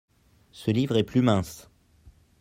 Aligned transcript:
Ce 0.51 0.71
livre 0.71 0.97
est 0.97 1.03
plus 1.03 1.21
mince. 1.21 1.69